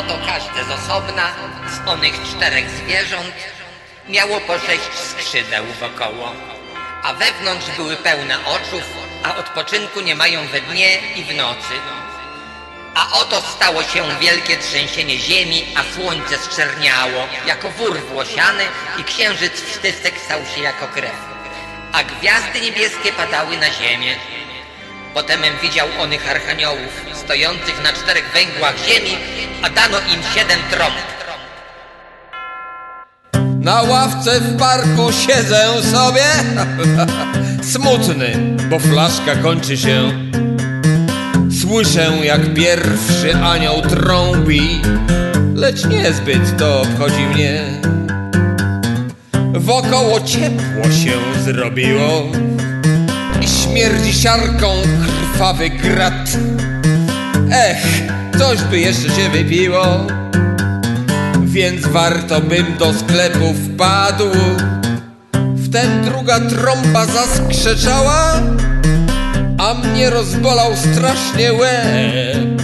każde 0.00 0.64
z 0.64 0.70
osobna, 0.70 1.30
z 1.68 1.88
onych 1.88 2.14
czterech 2.22 2.70
zwierząt, 2.70 3.34
miało 4.08 4.40
po 4.40 4.58
sześć 4.58 4.90
skrzydeł 4.94 5.64
wokoło, 5.80 6.32
a 7.02 7.12
wewnątrz 7.12 7.66
były 7.76 7.96
pełne 7.96 8.46
oczów, 8.46 8.82
a 9.22 9.36
odpoczynku 9.36 10.00
nie 10.00 10.14
mają 10.14 10.46
we 10.46 10.60
dnie 10.60 10.98
i 11.16 11.24
w 11.24 11.34
nocy. 11.34 11.74
A 12.94 13.18
oto 13.20 13.40
stało 13.40 13.82
się 13.82 14.18
wielkie 14.20 14.56
trzęsienie 14.56 15.18
ziemi, 15.18 15.64
a 15.76 15.94
słońce 15.94 16.38
zczerniało 16.38 17.28
jako 17.46 17.70
wór 17.70 18.00
włosiany 18.00 18.64
i 18.98 19.04
księżyc 19.04 19.52
wstysek 19.52 20.14
stał 20.24 20.40
się 20.54 20.62
jako 20.62 20.88
krew. 20.88 21.16
A 21.92 22.02
gwiazdy 22.04 22.60
niebieskie 22.60 23.12
padały 23.12 23.56
na 23.56 23.70
ziemię. 23.70 24.16
Potemem 25.14 25.52
widział 25.62 25.86
onych 26.00 26.30
archaniołów, 26.30 27.06
stojących 27.14 27.82
na 27.82 27.92
czterech 27.92 28.30
węgłach 28.34 28.74
ziemi, 28.88 29.16
a 29.62 29.70
dano 29.70 29.98
im 29.98 30.22
siedem 30.34 30.58
trąb. 30.70 30.94
Na 33.60 33.82
ławce 33.82 34.40
w 34.40 34.58
parku 34.58 35.12
siedzę 35.12 35.82
sobie. 35.82 36.24
Smutny, 37.72 38.56
bo 38.70 38.78
flaszka 38.78 39.36
kończy 39.36 39.76
się. 39.76 40.12
Słyszę 41.60 42.12
jak 42.22 42.54
pierwszy 42.54 43.34
anioł 43.34 43.82
trąbi 43.82 44.80
Lecz 45.54 45.84
niezbyt 45.86 46.58
to 46.58 46.80
obchodzi 46.80 47.26
mnie. 47.34 47.64
Wokoło 49.54 50.20
ciepło 50.20 50.84
się 50.84 51.42
zrobiło 51.44 52.22
śmierdzi 53.48 54.12
siarką 54.14 54.68
krwawy 55.32 55.70
grat 55.70 56.36
Ech, 57.52 58.02
coś 58.38 58.62
by 58.62 58.78
jeszcze 58.78 59.08
się 59.08 59.28
wypiło 59.28 60.06
więc 61.52 61.86
warto 61.86 62.40
bym 62.40 62.76
do 62.78 62.94
sklepu 62.94 63.54
wpadł. 63.54 64.30
Wtem 65.64 66.04
druga 66.04 66.40
trąba 66.40 67.06
zaskrzeczała, 67.06 68.32
a 69.58 69.74
mnie 69.74 70.10
rozbolał 70.10 70.76
strasznie 70.76 71.52
łeb. 71.52 72.62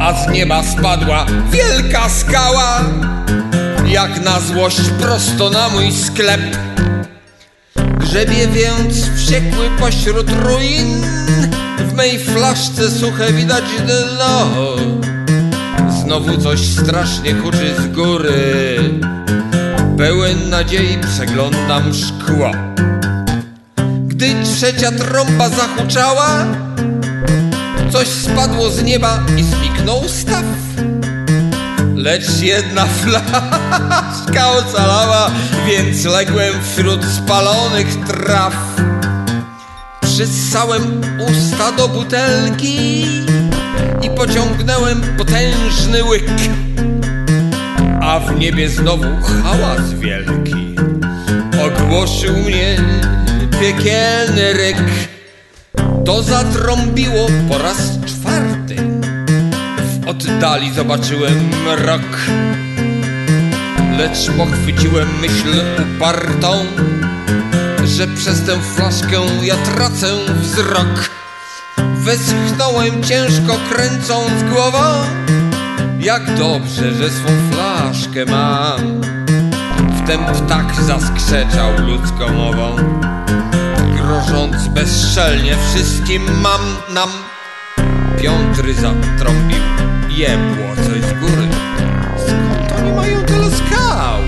A 0.00 0.12
z 0.12 0.28
nieba 0.28 0.62
spadła 0.62 1.26
wielka 1.50 2.08
skała, 2.08 2.80
jak 3.86 4.24
na 4.24 4.40
złość 4.40 4.80
prosto 5.00 5.50
na 5.50 5.68
mój 5.68 5.92
sklep. 5.92 6.56
Grzebie 8.16 8.48
więc 8.48 9.10
wściekły 9.10 9.70
pośród 9.78 10.30
ruin, 10.30 11.02
w 11.78 11.92
mej 11.92 12.18
flaszce 12.18 12.90
suche 12.90 13.32
widać 13.32 13.64
dno. 13.86 14.50
Znowu 16.02 16.38
coś 16.38 16.60
strasznie 16.60 17.34
huczy 17.34 17.74
z 17.78 17.88
góry. 17.94 18.78
Pełen 19.98 20.50
nadziei 20.50 20.98
przeglądam 20.98 21.94
szkło. 21.94 22.50
Gdy 24.06 24.34
trzecia 24.44 24.92
trąba 24.92 25.48
zahuczała 25.48 26.46
Coś 27.92 28.08
spadło 28.08 28.70
z 28.70 28.82
nieba 28.82 29.26
i 29.38 29.42
zniknął 29.42 30.08
staw 30.08 30.44
Lecz 32.06 32.40
jedna 32.40 32.86
flaszka 32.86 34.50
ocalała 34.50 35.30
Więc 35.66 36.04
ległem 36.04 36.54
wśród 36.62 37.04
spalonych 37.04 37.86
traw 38.06 38.54
Przyssałem 40.00 41.00
usta 41.30 41.72
do 41.72 41.88
butelki 41.88 43.06
i 44.02 44.10
pociągnąłem 44.16 45.00
potężny 45.18 46.04
łyk. 46.04 46.30
A 48.00 48.20
w 48.20 48.38
niebie 48.38 48.68
znowu 48.68 49.06
hałas 49.42 49.92
wielki 49.92 50.76
ogłoszył 51.66 52.36
mnie 52.36 52.76
piekielny 53.60 54.52
ryk. 54.52 54.76
To 56.04 56.22
zatrąbiło 56.22 57.26
po 57.48 57.58
raz 57.58 57.98
czwarty. 58.06 58.95
Oddali 60.06 60.72
zobaczyłem 60.72 61.50
mrok, 61.64 62.26
lecz 63.98 64.30
pochwyciłem 64.38 65.08
myśl 65.20 65.48
upartą, 65.82 66.66
że 67.84 68.06
przez 68.08 68.42
tę 68.42 68.60
flaszkę 68.60 69.20
ja 69.42 69.54
tracę 69.56 70.06
wzrok. 70.40 71.10
Westchnąłem 71.78 73.02
ciężko 73.02 73.58
kręcąc 73.70 74.42
głową. 74.52 74.78
Jak 75.98 76.38
dobrze, 76.38 76.94
że 76.94 77.10
swą 77.10 77.30
flaszkę 77.52 78.24
mam. 78.26 79.00
Wtem 80.04 80.24
ptak 80.24 80.74
zaskrzeczał 80.82 81.72
ludzką 81.78 82.32
mową. 82.32 82.76
Grożąc 83.96 84.68
bezczelnie 84.68 85.56
wszystkim 85.56 86.22
mam 86.42 86.94
nam. 86.94 87.08
Piątry 88.22 88.74
zatrąbił 88.74 89.62
Jebło 90.16 90.76
coś 90.76 91.02
z 91.02 91.12
góry 91.20 91.48
Skąd 92.26 92.80
oni 92.80 92.92
mają 92.92 93.24
tyle 93.24 93.50
skał? 93.50 94.20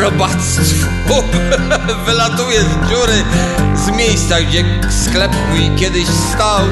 robactwo 0.00 1.22
wylatuje 2.06 2.60
z 2.60 2.88
dziury 2.88 3.24
z 3.74 3.96
miejsca, 3.96 4.40
gdzie 4.40 4.64
sklep 4.90 5.32
mój 5.50 5.76
kiedyś 5.76 6.06
stał. 6.06 6.66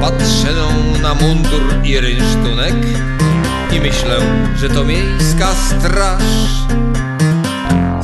Patrzę 0.00 0.54
na 1.02 1.14
mundur 1.14 1.62
i 1.84 2.00
rynsztunek 2.00 2.74
i 3.72 3.80
myślę, 3.80 4.18
że 4.56 4.68
to 4.68 4.84
miejska 4.84 5.48
straż. 5.54 6.22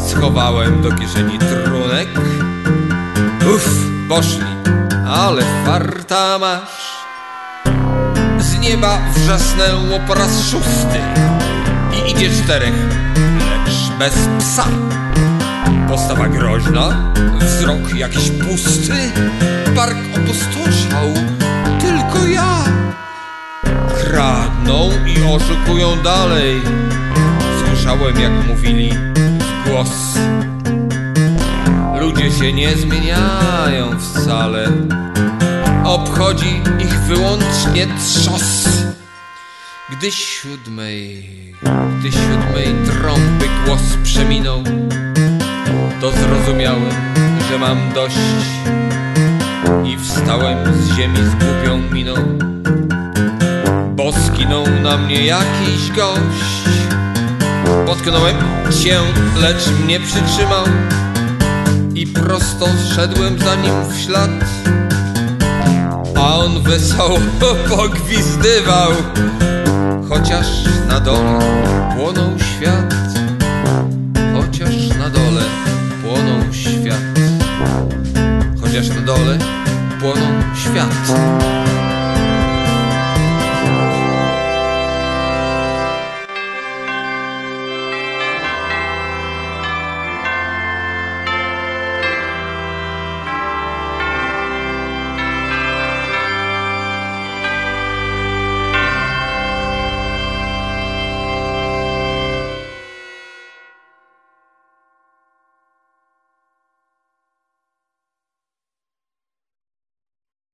Schowałem 0.08 0.82
do 0.82 0.92
kieszeni 0.92 1.38
trunek. 1.38 2.08
Uff, 3.54 3.68
poszli, 4.08 4.46
ale 5.06 5.42
farta 5.64 6.38
masz. 6.38 6.93
Nieba 8.64 8.98
wrzasnęło 9.14 10.00
po 10.06 10.14
raz 10.14 10.48
szósty 10.50 10.98
i 11.92 12.10
idzie 12.10 12.30
czterech 12.30 12.74
lecz 13.38 13.98
bez 13.98 14.14
psa. 14.38 14.64
Postawa 15.88 16.28
groźna, 16.28 17.12
wzrok 17.40 17.94
jakiś 17.94 18.30
pusty, 18.30 19.12
park 19.76 19.96
opustoszał, 20.16 21.14
tylko 21.80 22.26
ja. 22.26 22.64
Kradną 24.00 24.90
i 25.06 25.34
oszukują 25.34 26.02
dalej. 26.02 26.62
Słyszałem, 27.66 28.20
jak 28.20 28.32
mówili 28.48 28.90
w 29.38 29.68
głos. 29.68 30.18
Ludzie 32.00 32.30
się 32.32 32.52
nie 32.52 32.76
zmieniają 32.76 33.98
wcale. 34.00 34.68
Obchodzi 35.84 36.62
ich 36.78 37.00
wyłącznie 37.00 37.86
trzos. 37.86 38.68
Gdy 39.90 40.12
siódmej, 40.12 41.24
gdy 41.98 42.12
siódmej 42.12 42.66
trąby 42.86 43.48
głos 43.66 43.80
przeminął, 44.02 44.62
to 46.00 46.10
zrozumiałem, 46.12 46.90
że 47.50 47.58
mam 47.58 47.92
dość 47.94 48.16
i 49.84 49.98
wstałem 49.98 50.74
z 50.74 50.96
ziemi 50.96 51.18
z 51.18 51.34
głupią 51.34 51.94
miną, 51.94 52.14
bo 53.96 54.12
skinął 54.12 54.64
na 54.82 54.96
mnie 54.96 55.26
jakiś 55.26 55.90
gość. 55.96 56.78
Potknąłem 57.86 58.36
się, 58.82 59.00
lecz 59.40 59.68
mnie 59.84 60.00
przytrzymał 60.00 60.64
i 61.94 62.06
prosto 62.06 62.66
szedłem 62.94 63.38
za 63.38 63.54
nim 63.54 63.74
w 63.90 63.98
ślad, 64.00 64.30
a 66.24 66.36
on 66.38 66.62
wesoło 66.62 67.18
pogwizdywał 67.76 68.92
chociaż 70.08 70.46
na 70.88 71.00
dole 71.00 71.38
płonął 71.96 72.38
świat, 72.38 72.94
chociaż 74.34 74.88
na 74.98 75.10
dole 75.10 75.42
płonął 76.02 76.52
świat, 76.52 77.04
chociaż 78.60 78.88
na 78.88 79.00
dole 79.00 79.38
płonął 80.00 80.32
świat. 80.56 81.14